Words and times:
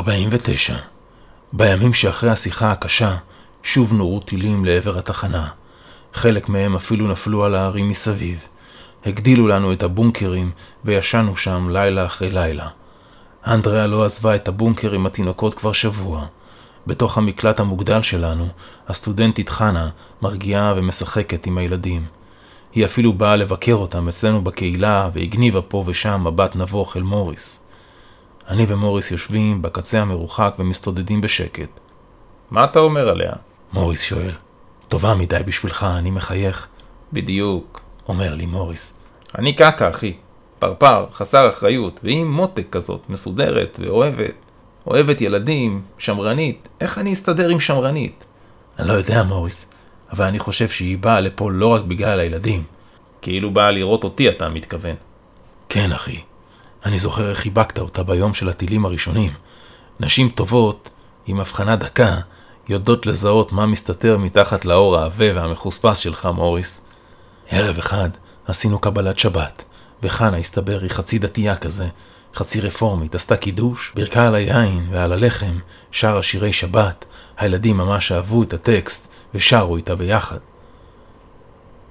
49. 0.00 0.74
בימים 1.52 1.92
שאחרי 1.92 2.30
השיחה 2.30 2.72
הקשה, 2.72 3.16
שוב 3.62 3.92
נורו 3.92 4.20
טילים 4.20 4.64
לעבר 4.64 4.98
התחנה. 4.98 5.48
חלק 6.12 6.48
מהם 6.48 6.76
אפילו 6.76 7.08
נפלו 7.08 7.44
על 7.44 7.54
הערים 7.54 7.88
מסביב. 7.88 8.48
הגדילו 9.04 9.46
לנו 9.48 9.72
את 9.72 9.82
הבונקרים 9.82 10.50
וישנו 10.84 11.36
שם 11.36 11.68
לילה 11.70 12.06
אחרי 12.06 12.30
לילה. 12.30 12.68
אנדריאה 13.46 13.86
לא 13.86 14.04
עזבה 14.04 14.36
את 14.36 14.48
הבונקר 14.48 14.92
עם 14.92 15.06
התינוקות 15.06 15.54
כבר 15.54 15.72
שבוע. 15.72 16.26
בתוך 16.86 17.18
המקלט 17.18 17.60
המוגדל 17.60 18.02
שלנו, 18.02 18.48
הסטודנטית 18.88 19.48
חנה 19.48 19.88
מרגיעה 20.22 20.74
ומשחקת 20.76 21.46
עם 21.46 21.58
הילדים. 21.58 22.04
היא 22.72 22.84
אפילו 22.84 23.12
באה 23.12 23.36
לבקר 23.36 23.74
אותם 23.74 24.08
אצלנו 24.08 24.44
בקהילה 24.44 25.10
והגניבה 25.14 25.62
פה 25.62 25.84
ושם 25.86 26.24
מבט 26.24 26.56
נבוך 26.56 26.96
אל 26.96 27.02
מוריס. 27.02 27.69
אני 28.48 28.64
ומוריס 28.68 29.10
יושבים 29.10 29.62
בקצה 29.62 30.02
המרוחק 30.02 30.54
ומסתודדים 30.58 31.20
בשקט. 31.20 31.80
מה 32.50 32.64
אתה 32.64 32.78
אומר 32.78 33.08
עליה? 33.08 33.32
מוריס 33.72 34.02
שואל. 34.02 34.32
טובה 34.88 35.14
מדי 35.14 35.40
בשבילך, 35.46 35.86
אני 35.98 36.10
מחייך. 36.10 36.68
בדיוק. 37.12 37.80
אומר 38.08 38.34
לי 38.34 38.46
מוריס. 38.46 38.94
אני 39.38 39.52
קקה, 39.52 39.88
אחי. 39.90 40.16
פרפר, 40.58 41.06
חסר 41.12 41.48
אחריות, 41.48 42.00
והיא 42.04 42.24
מותק 42.24 42.66
כזאת, 42.70 43.00
מסודרת 43.08 43.78
ואוהבת. 43.82 44.34
אוהבת 44.86 45.20
ילדים, 45.20 45.82
שמרנית. 45.98 46.68
איך 46.80 46.98
אני 46.98 47.12
אסתדר 47.12 47.48
עם 47.48 47.60
שמרנית? 47.60 48.24
אני 48.78 48.88
לא 48.88 48.92
יודע, 48.92 49.22
מוריס, 49.22 49.72
אבל 50.12 50.24
אני 50.24 50.38
חושב 50.38 50.68
שהיא 50.68 50.98
באה 50.98 51.20
לפה 51.20 51.50
לא 51.50 51.66
רק 51.66 51.82
בגלל 51.82 52.20
הילדים. 52.20 52.62
כאילו 53.22 53.50
באה 53.50 53.70
לראות 53.70 54.04
אותי, 54.04 54.28
אתה 54.28 54.48
מתכוון. 54.48 54.96
כן, 55.68 55.92
אחי. 55.92 56.20
אני 56.84 56.98
זוכר 56.98 57.30
איך 57.30 57.38
חיבקת 57.38 57.78
אותה 57.78 58.02
ביום 58.02 58.34
של 58.34 58.48
הטילים 58.48 58.84
הראשונים. 58.84 59.32
נשים 60.00 60.28
טובות, 60.28 60.90
עם 61.26 61.40
הבחנה 61.40 61.76
דקה, 61.76 62.16
יודעות 62.68 63.06
לזהות 63.06 63.52
מה 63.52 63.66
מסתתר 63.66 64.18
מתחת 64.18 64.64
לאור 64.64 64.96
העבה 64.96 65.34
והמחוספס 65.34 65.98
שלך, 65.98 66.28
מוריס. 66.34 66.84
ערב 67.50 67.78
אחד 67.78 68.10
עשינו 68.46 68.78
קבלת 68.78 69.18
שבת, 69.18 69.64
וחנה, 70.02 70.36
הסתבר, 70.36 70.78
היא 70.82 70.90
חצי 70.90 71.18
דתייה 71.18 71.56
כזה, 71.56 71.88
חצי 72.34 72.60
רפורמית, 72.60 73.14
עשתה 73.14 73.36
קידוש, 73.36 73.92
בירקה 73.94 74.26
על 74.26 74.34
היין 74.34 74.88
ועל 74.90 75.12
הלחם, 75.12 75.58
שרה 75.90 76.22
שירי 76.22 76.52
שבת, 76.52 77.04
הילדים 77.38 77.76
ממש 77.76 78.12
אהבו 78.12 78.42
את 78.42 78.52
הטקסט 78.52 79.08
ושרו 79.34 79.76
איתה 79.76 79.94
ביחד. 79.94 80.38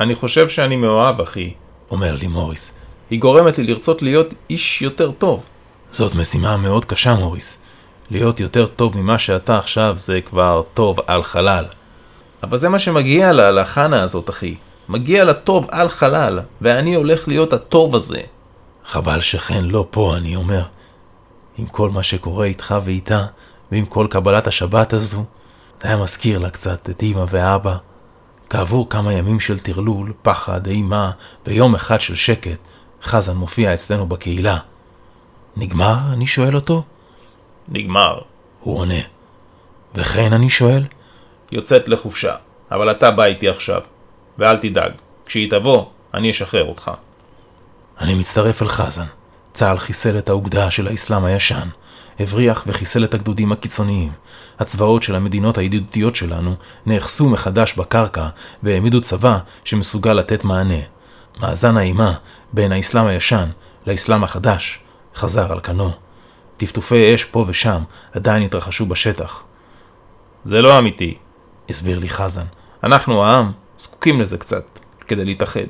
אני 0.00 0.14
חושב 0.14 0.48
שאני 0.48 0.76
מאוהב, 0.76 1.20
אחי, 1.20 1.54
אומר 1.90 2.14
לי 2.14 2.26
מוריס. 2.26 2.72
היא 3.10 3.20
גורמת 3.20 3.58
לי 3.58 3.64
לרצות 3.64 4.02
להיות 4.02 4.34
איש 4.50 4.82
יותר 4.82 5.10
טוב. 5.10 5.44
זאת 5.90 6.14
משימה 6.14 6.56
מאוד 6.56 6.84
קשה, 6.84 7.14
מוריס. 7.14 7.58
להיות 8.10 8.40
יותר 8.40 8.66
טוב 8.66 8.98
ממה 8.98 9.18
שאתה 9.18 9.58
עכשיו 9.58 9.94
זה 9.98 10.20
כבר 10.20 10.62
טוב 10.74 10.98
על 11.06 11.22
חלל. 11.22 11.64
אבל 12.42 12.58
זה 12.58 12.68
מה 12.68 12.78
שמגיע 12.78 13.32
לה, 13.32 13.50
לחנה 13.50 14.02
הזאת, 14.02 14.30
אחי. 14.30 14.54
מגיע 14.88 15.24
לה 15.24 15.34
טוב 15.34 15.66
על 15.70 15.88
חלל, 15.88 16.40
ואני 16.60 16.94
הולך 16.94 17.28
להיות 17.28 17.52
הטוב 17.52 17.96
הזה. 17.96 18.20
חבל 18.84 19.20
שחן 19.20 19.64
לא 19.64 19.86
פה, 19.90 20.16
אני 20.16 20.36
אומר. 20.36 20.62
עם 21.58 21.66
כל 21.66 21.90
מה 21.90 22.02
שקורה 22.02 22.46
איתך 22.46 22.74
ואיתה, 22.84 23.26
ועם 23.72 23.84
כל 23.84 24.06
קבלת 24.10 24.46
השבת 24.46 24.92
הזו, 24.92 25.24
זה 25.82 25.88
היה 25.88 25.96
מזכיר 25.96 26.38
לה 26.38 26.50
קצת 26.50 26.90
את 26.90 27.02
אמא 27.02 27.24
ואבא. 27.28 27.76
כעבור 28.50 28.88
כמה 28.90 29.12
ימים 29.12 29.40
של 29.40 29.58
טרלול, 29.58 30.12
פחד, 30.22 30.66
אימה, 30.66 31.10
ויום 31.46 31.74
אחד 31.74 32.00
של 32.00 32.14
שקט, 32.14 32.58
חזן 33.02 33.36
מופיע 33.36 33.74
אצלנו 33.74 34.06
בקהילה. 34.06 34.58
נגמר? 35.56 35.98
אני 36.12 36.26
שואל 36.26 36.54
אותו. 36.54 36.82
נגמר. 37.68 38.20
הוא 38.60 38.78
עונה. 38.78 39.00
וכן 39.94 40.32
אני 40.32 40.50
שואל? 40.50 40.82
יוצאת 41.52 41.88
לחופשה, 41.88 42.34
אבל 42.70 42.90
אתה 42.90 43.10
בא 43.10 43.24
איתי 43.24 43.48
עכשיו. 43.48 43.80
ואל 44.38 44.56
תדאג, 44.56 44.92
כשהיא 45.26 45.50
תבוא, 45.50 45.84
אני 46.14 46.30
אשחרר 46.30 46.64
אותך. 46.64 46.90
אני 48.00 48.14
מצטרף 48.14 48.62
אל 48.62 48.68
חזן. 48.68 49.04
צה"ל 49.52 49.78
חיסל 49.78 50.18
את 50.18 50.28
האוגדה 50.28 50.70
של 50.70 50.88
האסלאם 50.88 51.24
הישן, 51.24 51.68
הבריח 52.20 52.64
וחיסל 52.66 53.04
את 53.04 53.14
הגדודים 53.14 53.52
הקיצוניים. 53.52 54.12
הצבאות 54.58 55.02
של 55.02 55.14
המדינות 55.14 55.58
הידידותיות 55.58 56.16
שלנו 56.16 56.54
נאחסו 56.86 57.28
מחדש 57.28 57.74
בקרקע 57.74 58.28
והעמידו 58.62 59.00
צבא 59.00 59.38
שמסוגל 59.64 60.12
לתת 60.12 60.44
מענה. 60.44 60.80
מאזן 61.40 61.76
האימה 61.76 62.12
בין 62.52 62.72
האסלאם 62.72 63.06
הישן 63.06 63.48
לאסלאם 63.86 64.24
החדש 64.24 64.80
חזר 65.14 65.52
על 65.52 65.60
כנו. 65.60 65.90
טפטופי 66.56 67.14
אש 67.14 67.24
פה 67.24 67.44
ושם 67.48 67.82
עדיין 68.12 68.42
התרחשו 68.42 68.86
בשטח. 68.86 69.44
זה 70.44 70.62
לא 70.62 70.78
אמיתי, 70.78 71.18
הסביר 71.68 71.98
לי 71.98 72.08
חזן. 72.08 72.44
אנחנו 72.84 73.24
העם 73.24 73.52
זקוקים 73.78 74.20
לזה 74.20 74.38
קצת, 74.38 74.78
כדי 75.08 75.24
להתאחד. 75.24 75.66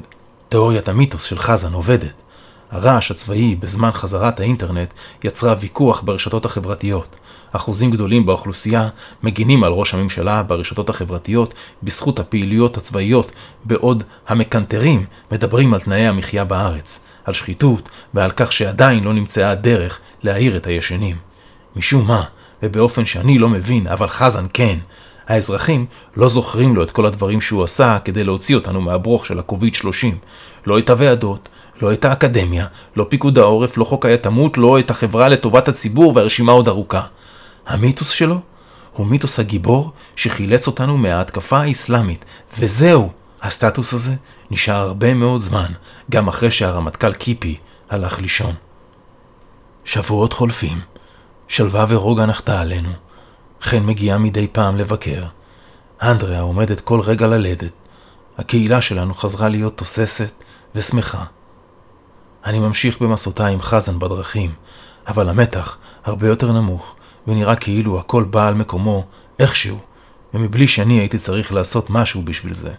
תיאוריית 0.49 0.89
המיתוס 0.89 1.25
של 1.25 1.39
חזן 1.39 1.73
עובדת. 1.73 2.23
הרעש 2.71 3.11
הצבאי 3.11 3.55
בזמן 3.55 3.91
חזרת 3.93 4.41
האינטרנט 4.41 4.95
יצרה 5.25 5.55
ויכוח 5.61 6.01
ברשתות 6.01 6.45
החברתיות. 6.45 7.17
אחוזים 7.53 7.91
גדולים 7.91 8.27
באוכלוסייה 8.27 8.89
מגינים 9.23 9.65
על 9.65 9.73
ראש 9.73 9.95
הממשלה 9.95 10.43
ברשתות 10.43 10.89
החברתיות 10.89 11.55
בזכות 11.83 12.21
הפעילויות 12.21 12.77
הצבאיות, 12.77 13.33
בעוד 13.65 14.05
המקנטרים 14.29 15.05
מדברים 15.33 15.75
על 15.75 15.81
תנאי 15.81 16.07
המחיה 16.07 16.45
בארץ, 16.45 17.01
על 17.25 17.35
שחיתות 17.35 17.89
ועל 18.15 18.31
כך 18.37 18.53
שעדיין 18.53 19.05
לא 19.05 19.13
נמצאה 19.13 19.51
הדרך 19.51 20.01
להעיר 20.23 20.57
את 20.57 20.67
הישנים. 20.67 21.17
משום 21.77 22.07
מה, 22.07 22.23
ובאופן 22.63 23.05
שאני 23.05 23.39
לא 23.39 23.49
מבין, 23.49 23.87
אבל 23.87 24.09
חזן 24.09 24.47
כן, 24.53 24.79
האזרחים 25.29 25.87
לא 26.17 26.29
זוכרים 26.29 26.77
לו 26.77 26.83
את 26.83 26.91
כל 26.91 27.07
הדברים 27.07 27.41
שהוא 27.41 27.65
עשה 27.65 27.99
כדי 28.05 28.25
להוציא 28.25 28.57
אותנו 28.57 28.81
מהברוך 28.81 29.27
של 29.27 29.39
הקוביד 29.39 29.75
30. 29.75 30.19
לא 30.67 30.79
את 30.79 30.91
הוועדות, 30.91 31.49
לא 31.83 31.93
את 31.93 32.05
האקדמיה, 32.05 32.67
לא 32.97 33.07
פיקוד 33.09 33.39
העורף, 33.39 33.77
לא 33.77 33.85
חוק 33.85 34.07
היתמות, 34.07 34.59
לא 34.59 34.79
את 34.79 34.91
החברה 34.91 35.29
לטובת 35.29 35.69
הציבור 35.69 36.13
והרשימה 36.17 36.53
עוד 36.53 36.69
ארוכה. 36.69 37.03
המיתוס 37.67 38.11
שלו 38.11 38.41
הוא 38.93 39.07
מיתוס 39.07 39.39
הגיבור 39.39 39.93
שחילץ 40.17 40.67
אותנו 40.67 40.97
מההתקפה 40.97 41.59
האסלאמית, 41.59 42.25
וזהו. 42.59 43.11
הסטטוס 43.43 43.93
הזה 43.93 44.15
נשאר 44.51 44.75
הרבה 44.75 45.15
מאוד 45.15 45.41
זמן, 45.41 45.73
גם 46.11 46.29
אחרי 46.29 46.51
שהרמטכ"ל 46.51 47.13
קיפי 47.13 47.59
הלך 47.91 48.21
לישון. 48.21 48.55
שבועות 49.85 50.33
חולפים, 50.33 50.81
שלווה 51.49 51.87
ורוגע 51.89 52.27
נחתה 52.27 52.61
עלינו. 52.61 52.91
חן 53.63 53.87
מגיעה 53.87 54.19
מדי 54.19 54.47
פעם 54.53 54.77
לבקר. 54.77 55.25
אנדריה 56.03 56.41
עומדת 56.41 56.81
כל 56.81 57.01
רגע 57.01 57.27
ללדת. 57.27 57.73
הקהילה 58.39 58.81
שלנו 58.81 59.15
חזרה 59.15 59.49
להיות 59.49 59.77
תוססת 59.79 60.33
ושמחה. 60.75 61.25
אני 62.47 62.59
ממשיך 62.59 63.03
במסעותיי 63.03 63.53
עם 63.53 63.61
חזן 63.61 63.99
בדרכים, 63.99 64.51
אבל 65.09 65.29
המתח 65.29 65.79
הרבה 66.05 66.29
יותר 66.29 66.53
נמוך, 66.53 66.97
ונראה 67.27 67.57
כאילו 67.57 67.99
הכל 67.99 68.25
בא 68.25 68.49
על 68.49 68.55
מקומו 68.55 69.05
איכשהו, 69.39 69.79
ומבלי 70.35 70.67
שאני 70.67 70.99
הייתי 70.99 71.19
צריך 71.19 71.53
לעשות 71.53 71.91
משהו 71.91 72.23
בשביל 72.23 72.55
זה. 72.55 72.73